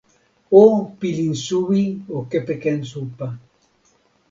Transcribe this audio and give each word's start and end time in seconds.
o 0.61 0.63
pilin 0.99 1.33
suwi 1.45 1.83
o 2.15 2.17
kepeken 2.31 2.79
supa. 2.91 3.27